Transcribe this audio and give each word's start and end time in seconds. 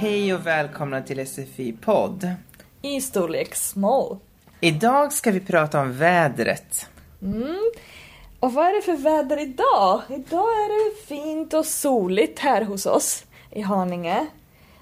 Hej 0.00 0.34
och 0.34 0.46
välkomna 0.46 1.02
till 1.02 1.26
SFI-podd. 1.26 2.34
I 2.82 3.00
storlek 3.00 3.54
small. 3.54 4.18
Idag 4.60 5.12
ska 5.12 5.30
vi 5.30 5.40
prata 5.40 5.80
om 5.80 5.92
vädret. 5.92 6.88
Och 8.40 8.52
vad 8.52 8.66
är 8.66 8.74
det 8.74 8.82
för 8.82 8.96
väder 8.96 9.40
idag? 9.40 10.02
Idag 10.08 10.48
är 10.48 10.90
det 10.90 11.06
fint 11.06 11.54
och 11.54 11.66
soligt 11.66 12.38
här 12.38 12.62
hos 12.62 12.86
oss 12.86 13.24
i 13.50 13.60
Haninge. 13.60 14.26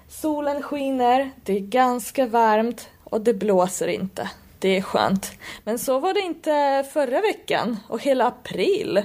Solen 0.07 0.61
skiner, 0.61 1.31
det 1.43 1.53
är 1.53 1.59
ganska 1.59 2.25
varmt 2.25 2.89
och 3.03 3.21
det 3.21 3.33
blåser 3.33 3.87
inte. 3.87 4.29
Det 4.59 4.77
är 4.77 4.81
skönt. 4.81 5.31
Men 5.63 5.79
så 5.79 5.99
var 5.99 6.13
det 6.13 6.21
inte 6.21 6.85
förra 6.93 7.21
veckan 7.21 7.77
och 7.87 8.03
hela 8.03 8.27
april. 8.27 9.03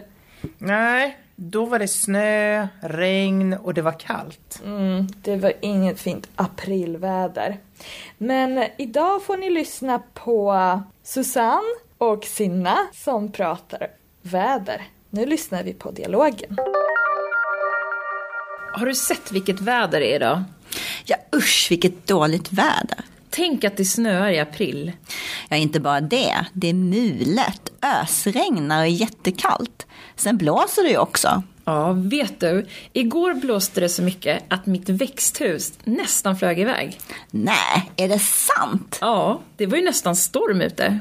Nej, 0.59 1.19
då 1.37 1.65
var 1.65 1.79
det 1.79 1.89
snö, 1.89 2.69
regn 2.81 3.53
och 3.53 3.75
det 3.75 3.83
var 3.83 4.01
kallt. 4.01 4.61
Mm, 4.65 5.07
det 5.23 5.37
var 5.37 5.53
inget 5.61 6.01
fint 6.01 6.29
aprilväder. 6.37 7.59
Men 8.19 8.65
idag 8.79 9.23
får 9.23 9.37
ni 9.37 9.51
lyssna 9.51 10.03
på 10.15 10.81
Susanne 11.03 11.75
och 11.99 12.25
Sinna 12.25 12.77
som 12.93 13.33
pratar 13.33 13.87
väder. 14.23 14.83
Nu 15.11 15.27
lyssnar 15.27 15.63
vi 15.63 15.73
på 15.73 15.91
dialogen. 15.91 16.57
Har 18.73 18.87
du 18.87 18.95
sett 18.95 19.33
vilket 19.33 19.61
väder 19.61 20.01
det 20.01 20.13
är 20.13 20.17
idag? 20.17 20.43
Ja 21.05 21.17
usch 21.37 21.67
vilket 21.71 22.07
dåligt 22.07 22.53
väder. 22.53 23.05
Tänk 23.31 23.65
att 23.65 23.77
det 23.77 23.85
snöar 23.85 24.31
i 24.31 24.41
april. 24.41 24.93
Ja 25.49 25.57
inte 25.57 25.81
bara 25.81 26.01
det, 26.01 26.47
det 26.53 26.69
är 26.69 26.75
mulet, 26.75 27.64
ösregnar 27.85 28.83
och 28.83 28.89
jättekallt. 28.89 29.87
Sen 30.17 30.37
blåser 30.37 30.83
det 30.83 30.91
ju 30.91 30.99
också. 30.99 31.43
Ja, 31.65 31.93
vet 31.93 32.41
du? 32.41 32.67
Igår 32.93 33.35
blåste 33.35 33.81
det 33.81 33.89
så 33.89 34.03
mycket 34.03 34.43
att 34.49 34.67
mitt 34.67 34.89
växthus 34.89 35.73
nästan 35.85 36.37
flög 36.37 36.61
iväg. 36.61 37.01
Nej, 37.31 37.93
är 37.97 38.09
det 38.09 38.19
sant? 38.19 38.99
Ja, 39.01 39.41
det 39.57 39.67
var 39.67 39.77
ju 39.77 39.85
nästan 39.85 40.17
storm 40.17 40.61
ute. 40.61 41.01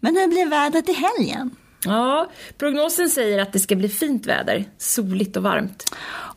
Men 0.00 0.16
hur 0.16 0.28
blir 0.28 0.46
vädret 0.46 0.88
i 0.88 0.92
helgen? 0.92 1.50
Ja, 1.84 2.30
prognosen 2.58 3.10
säger 3.10 3.42
att 3.42 3.52
det 3.52 3.58
ska 3.58 3.76
bli 3.76 3.88
fint 3.88 4.26
väder, 4.26 4.64
soligt 4.78 5.36
och 5.36 5.42
varmt. 5.42 5.84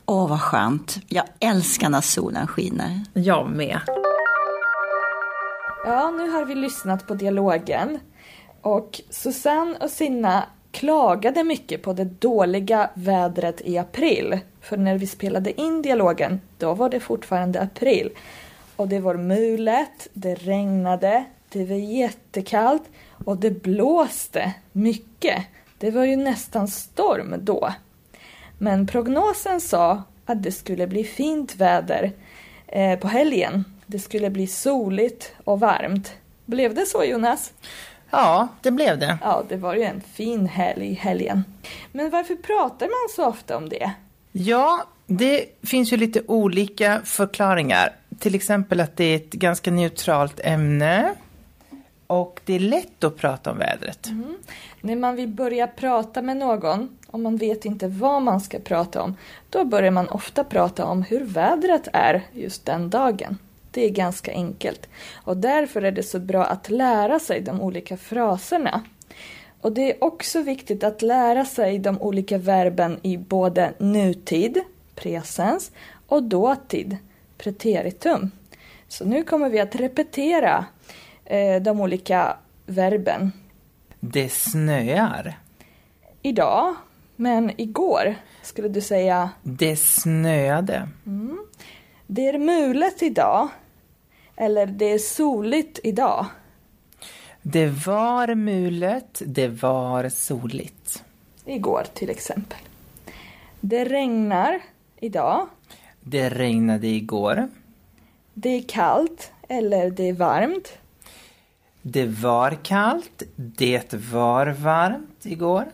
Åh 0.05 0.30
vad 0.30 0.42
skönt, 0.42 0.97
jag 1.08 1.25
älskar 1.39 1.89
när 1.89 2.02
solen 2.02 2.47
skiner. 2.47 3.02
Jag 3.14 3.49
med. 3.49 3.80
Ja, 5.86 6.11
nu 6.11 6.30
har 6.30 6.45
vi 6.45 6.55
lyssnat 6.55 7.08
på 7.08 7.14
dialogen. 7.14 7.99
Och 8.70 9.02
Susanne 9.09 9.78
och 9.81 9.89
Sinna 9.89 10.45
klagade 10.72 11.44
mycket 11.44 11.81
på 11.81 11.94
det 11.94 12.03
dåliga 12.03 12.89
vädret 12.94 13.61
i 13.61 13.78
april. 13.78 14.39
För 14.61 14.78
när 14.78 14.98
vi 14.98 15.08
spelade 15.08 15.61
in 15.61 15.81
dialogen, 15.81 16.42
då 16.58 16.73
var 16.73 16.89
det 16.89 17.00
fortfarande 17.00 17.61
april. 17.61 18.09
Och 18.76 18.88
det 18.88 19.00
var 19.00 19.16
mulet, 19.16 20.08
det 20.14 20.36
regnade, 20.36 21.26
det 21.50 21.66
var 21.66 21.76
jättekallt 21.76 22.84
och 23.26 23.38
det 23.38 23.52
blåste 23.52 24.53
mycket. 24.72 25.45
Det 25.78 25.92
var 25.92 26.06
ju 26.06 26.16
nästan 26.16 26.67
storm 26.67 27.36
då. 27.39 27.73
Men 28.58 28.88
prognosen 28.88 29.61
sa 29.61 30.04
att 30.26 30.44
det 30.44 30.52
skulle 30.52 30.88
bli 30.88 31.04
fint 31.04 31.56
väder 31.56 32.11
eh, 32.67 33.00
på 33.00 33.08
helgen. 33.08 33.66
Det 33.86 34.00
skulle 34.00 34.30
bli 34.30 34.48
soligt 34.48 35.33
och 35.44 35.59
varmt. 35.59 36.14
Blev 36.45 36.73
det 36.73 36.86
så 36.86 37.04
Jonas? 37.04 37.54
Ja, 38.11 38.47
det 38.61 38.71
blev 38.71 38.99
det. 38.99 39.17
Ja, 39.21 39.43
det 39.49 39.55
var 39.55 39.75
ju 39.75 39.83
en 39.83 40.02
fin 40.02 40.47
helg 40.47 40.85
i 40.85 40.93
helgen. 40.93 41.43
Men 41.91 42.09
varför 42.09 42.35
pratar 42.35 42.85
man 42.85 43.15
så 43.15 43.25
ofta 43.25 43.57
om 43.57 43.69
det? 43.69 43.91
Ja, 44.31 44.83
det 45.05 45.45
finns 45.64 45.93
ju 45.93 45.97
lite 45.97 46.21
olika 46.27 47.02
förklaringar. 47.03 47.95
Till 48.19 48.36
exempel 48.36 48.80
att 48.80 48.98
det 48.98 49.03
är 49.03 49.15
ett 49.15 49.31
ganska 49.31 49.71
neutralt 49.71 50.39
ämne. 50.43 51.14
Och 52.08 52.42
det 52.45 52.53
är 52.53 52.59
lätt 52.59 53.03
att 53.03 53.17
prata 53.17 53.52
om 53.52 53.58
vädret. 53.58 54.09
När 54.81 54.95
man 54.95 55.15
vill 55.15 55.27
börja 55.27 55.67
prata 55.67 56.21
med 56.21 56.37
någon 56.37 56.98
och 57.08 57.19
man 57.19 57.37
vet 57.37 57.65
inte 57.65 57.87
vad 57.87 58.21
man 58.21 58.42
ska 58.42 58.59
prata 58.59 59.02
om, 59.02 59.15
då 59.49 59.65
börjar 59.65 59.92
man 59.92 60.09
ofta 60.09 60.43
prata 60.43 60.86
om 60.86 61.03
hur 61.03 61.23
vädret 61.25 61.87
är 61.93 62.21
just 62.33 62.65
den 62.65 62.89
dagen. 62.89 63.37
Det 63.80 63.86
är 63.86 63.90
ganska 63.90 64.32
enkelt. 64.32 64.90
Och 65.14 65.38
därför 65.38 65.82
är 65.82 65.92
det 65.92 66.04
så 66.04 66.20
bra 66.20 66.45
att 66.45 66.70
lära 66.70 67.20
sig 67.20 67.42
de 67.42 67.62
olika 67.62 67.98
fraserna. 67.98 68.84
Och 69.62 69.72
det 69.72 69.92
är 69.92 70.04
också 70.04 70.42
viktigt 70.42 70.84
att 70.84 71.02
lära 71.02 71.45
sig 71.45 71.80
de 71.80 72.02
olika 72.02 72.38
verben 72.38 73.00
i 73.02 73.17
både 73.17 73.73
nutid, 73.78 74.60
presens, 74.95 75.72
och 76.08 76.23
dåtid, 76.23 76.98
preteritum. 77.38 78.32
Så 78.88 79.06
nu 79.06 79.23
kommer 79.23 79.50
vi 79.50 79.60
att 79.60 79.76
repetera 79.76 80.66
eh, 81.26 81.61
de 81.61 81.82
olika 81.82 82.38
verben. 82.66 83.32
Det 84.00 84.30
snöar. 84.30 85.40
Idag, 86.22 86.76
men 87.16 87.52
igår 87.61 88.16
skulle 88.42 88.70
du 88.70 88.82
säga 88.82 89.30
Det 89.44 89.76
snöade. 89.76 90.90
det 92.08 92.28
är 92.28 92.38
mulet 92.38 93.04
idag. 93.04 93.48
Eller 94.42 94.66
det 94.66 94.86
är 94.86 95.00
soligt 95.00 95.80
idag. 95.83 96.26
Det 97.42 97.67
var 97.67 98.36
mulet, 98.36 99.22
det 99.26 99.48
var 99.48 100.10
soligt. 100.10 101.04
Igår 101.45 101.86
till 101.94 102.10
exempel. 102.10 102.58
Det 103.60 103.86
regnar 103.86 104.61
idag. 104.99 105.48
Det 106.02 106.30
regnade 106.30 106.88
igår. 106.88 107.48
Det 108.33 108.49
är 108.49 108.61
kallt 108.61 109.32
eller 109.48 109.89
det 109.92 110.10
är 110.10 110.14
varmt. 110.14 110.78
Det 111.82 112.05
var 112.05 112.52
kallt, 112.64 113.23
det 113.36 113.94
var 113.94 114.48
varmt 114.48 115.26
igår. 115.26 115.66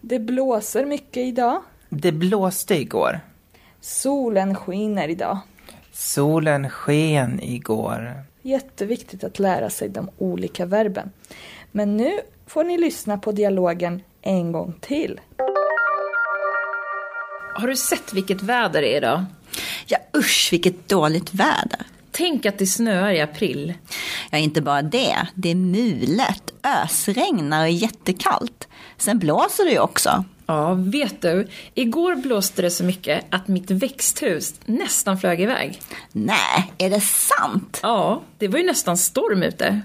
Det 0.00 0.18
blåser 0.18 0.84
mycket 0.84 1.26
idag. 1.26 1.62
Det 1.88 2.12
blåste 2.12 2.74
igår. 2.74 3.20
Solen 3.80 4.54
skiner 4.54 5.08
idag. 5.08 5.38
Solen 5.98 6.70
sken 6.70 7.40
igår. 7.42 8.22
Jätteviktigt 8.42 9.24
att 9.24 9.38
lära 9.38 9.70
sig 9.70 9.88
de 9.88 10.10
olika 10.18 10.66
verben. 10.66 11.10
Men 11.72 11.96
nu 11.96 12.20
får 12.46 12.64
ni 12.64 12.78
lyssna 12.78 13.18
på 13.18 13.32
dialogen 13.32 14.02
en 14.22 14.52
gång 14.52 14.74
till. 14.80 15.20
Har 17.54 17.68
du 17.68 17.76
sett 17.76 18.12
vilket 18.12 18.42
väder 18.42 18.82
det 18.82 18.92
är 18.92 18.96
idag? 18.96 19.24
Ja 19.86 19.98
usch 20.16 20.48
vilket 20.52 20.88
dåligt 20.88 21.34
väder. 21.34 21.86
Tänk 22.10 22.46
att 22.46 22.58
det 22.58 22.66
snöar 22.66 23.12
i 23.12 23.20
april. 23.20 23.74
Ja 24.30 24.38
inte 24.38 24.62
bara 24.62 24.82
det, 24.82 25.16
det 25.34 25.50
är 25.50 25.54
mulet, 25.54 26.45
ösregnar 26.84 27.64
och 27.64 27.70
jättekallt. 27.70 28.68
Sen 28.96 29.18
blåser 29.18 29.64
det 29.64 29.70
ju 29.70 29.78
också. 29.78 30.24
Ja, 30.46 30.74
vet 30.74 31.22
du? 31.22 31.48
Igår 31.74 32.14
blåste 32.14 32.62
det 32.62 32.70
så 32.70 32.84
mycket 32.84 33.24
att 33.30 33.48
mitt 33.48 33.70
växthus 33.70 34.54
nästan 34.64 35.18
flög 35.18 35.40
iväg. 35.40 35.80
Nej, 36.12 36.72
är 36.78 36.90
det 36.90 37.00
sant? 37.00 37.80
Ja, 37.82 38.22
det 38.38 38.48
var 38.48 38.58
ju 38.58 38.66
nästan 38.66 38.96
storm 38.96 39.42
ute. 39.42 39.80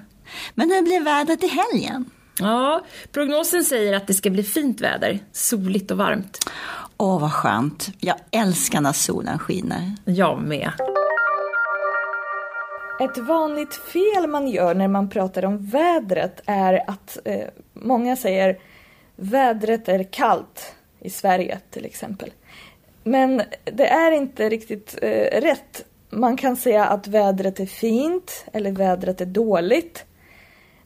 Men 0.54 0.72
hur 0.72 0.82
blir 0.82 1.04
vädret 1.04 1.44
i 1.44 1.48
helgen? 1.48 2.06
Ja, 2.40 2.86
prognosen 3.12 3.64
säger 3.64 3.94
att 3.94 4.08
det 4.08 4.14
ska 4.14 4.30
bli 4.30 4.44
fint 4.44 4.82
väder, 4.82 5.20
soligt 5.32 5.92
och 5.92 5.98
varmt. 5.98 6.52
Åh 6.98 7.20
vad 7.20 7.34
skönt, 7.34 7.90
jag 8.00 8.16
älskar 8.32 8.82
när 8.82 8.94
solen 8.94 9.40
skiner. 9.40 9.96
Jag 10.06 10.42
med. 10.42 10.72
Ett 13.02 13.18
vanligt 13.18 13.76
fel 13.76 14.28
man 14.28 14.48
gör 14.48 14.74
när 14.74 14.88
man 14.88 15.10
pratar 15.10 15.46
om 15.46 15.58
vädret 15.58 16.42
är 16.46 16.90
att 16.90 17.18
eh, 17.26 17.48
många 17.74 18.16
säger 18.16 18.60
vädret 19.16 19.90
är 19.90 20.04
kallt 20.04 20.76
i 21.00 21.10
Sverige 21.10 21.60
till 21.70 21.86
exempel. 21.86 22.32
Men 23.04 23.42
det 23.64 23.88
är 23.88 24.12
inte 24.12 24.50
riktigt 24.50 24.98
eh, 25.02 25.42
rätt. 25.42 25.86
Man 26.10 26.38
kan 26.38 26.56
säga 26.56 26.86
att 26.86 27.08
vädret 27.08 27.60
är 27.60 27.66
fint 27.66 28.46
eller 28.54 28.72
vädret 28.72 29.22
är 29.22 29.26
dåligt. 29.26 30.06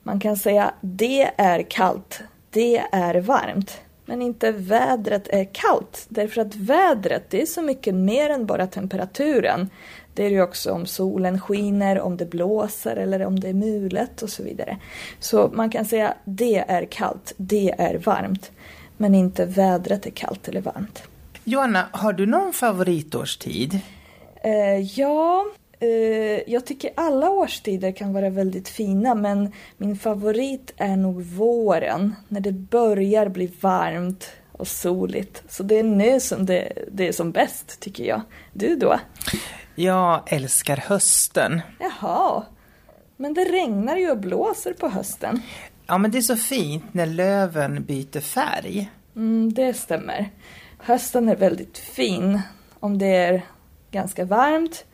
Man 0.03 0.19
kan 0.19 0.37
säga 0.37 0.73
det 0.81 1.31
är 1.37 1.63
kallt, 1.63 2.21
det 2.49 2.77
är 2.91 3.15
varmt. 3.21 3.81
Men 4.05 4.21
inte 4.21 4.51
vädret 4.51 5.27
är 5.27 5.47
kallt. 5.51 6.05
Därför 6.09 6.41
att 6.41 6.55
vädret 6.55 7.29
det 7.29 7.41
är 7.41 7.45
så 7.45 7.61
mycket 7.61 7.95
mer 7.95 8.29
än 8.29 8.45
bara 8.45 8.67
temperaturen. 8.67 9.69
Det 10.15 10.25
är 10.25 10.29
ju 10.29 10.41
också 10.41 10.71
om 10.71 10.85
solen 10.85 11.39
skiner, 11.39 11.99
om 11.99 12.17
det 12.17 12.25
blåser 12.25 12.95
eller 12.95 13.25
om 13.25 13.39
det 13.39 13.49
är 13.49 13.53
mulet 13.53 14.21
och 14.21 14.29
så 14.29 14.43
vidare. 14.43 14.77
Så 15.19 15.51
man 15.53 15.69
kan 15.69 15.85
säga 15.85 16.13
det 16.25 16.57
är 16.67 16.85
kallt, 16.85 17.33
det 17.37 17.75
är 17.77 17.97
varmt. 17.97 18.51
Men 18.97 19.15
inte 19.15 19.45
vädret 19.45 20.05
är 20.05 20.11
kallt 20.11 20.47
eller 20.47 20.61
varmt. 20.61 21.03
Joanna, 21.43 21.85
har 21.91 22.13
du 22.13 22.25
någon 22.25 22.53
favoritårstid? 22.53 23.79
Eh, 24.43 24.99
ja, 24.99 25.45
eh, 25.79 26.51
jag 26.51 26.65
tycker 26.65 26.91
alla 26.95 27.29
årstider 27.29 27.91
kan 27.91 28.13
vara 28.13 28.29
väldigt 28.29 28.69
fina 28.69 29.15
men 29.15 29.51
min 29.77 29.95
favorit 29.95 30.73
är 30.77 30.97
nog 30.97 31.21
våren. 31.21 32.15
När 32.27 32.39
det 32.39 32.51
börjar 32.51 33.29
bli 33.29 33.51
varmt 33.61 34.31
och 34.57 34.67
soligt. 34.67 35.43
Så 35.49 35.63
det 35.63 35.79
är 35.79 35.83
nu 35.83 36.19
som 36.19 36.45
det, 36.45 36.73
det 36.91 37.07
är 37.07 37.11
som 37.11 37.31
bäst, 37.31 37.79
tycker 37.79 38.03
jag. 38.03 38.21
Du 38.53 38.75
då? 38.75 38.99
Jag 39.75 40.23
älskar 40.25 40.77
hösten. 40.77 41.61
Jaha. 41.79 42.43
Men 43.17 43.33
det 43.33 43.45
regnar 43.45 43.97
ju 43.97 44.11
och 44.11 44.17
blåser 44.17 44.73
på 44.73 44.89
hösten. 44.89 45.41
Ja, 45.87 45.97
men 45.97 46.11
det 46.11 46.17
är 46.17 46.21
så 46.21 46.35
fint 46.35 46.93
när 46.93 47.05
löven 47.05 47.83
byter 47.83 48.19
färg. 48.19 48.91
Mm, 49.15 49.53
det 49.53 49.73
stämmer. 49.73 50.29
Hösten 50.77 51.29
är 51.29 51.35
väldigt 51.35 51.77
fin 51.77 52.41
om 52.79 52.97
det 52.97 53.15
är 53.15 53.41
ganska 53.91 54.25
varmt 54.25 54.85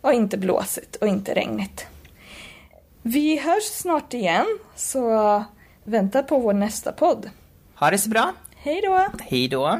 och 0.00 0.12
inte 0.12 0.38
blåsigt 0.38 0.96
och 0.96 1.08
inte 1.08 1.34
regnigt. 1.34 1.86
Vi 3.02 3.38
hörs 3.38 3.62
snart 3.62 4.14
igen, 4.14 4.46
så 4.76 5.44
vänta 5.84 6.22
på 6.22 6.38
vår 6.38 6.52
nästa 6.52 6.92
podd. 6.92 7.30
Ha 7.74 7.90
det 7.90 7.98
så 7.98 8.10
bra. 8.10 8.32
Hej 8.62 8.80
då! 8.82 9.06
Hej 9.20 9.48
då. 9.48 9.78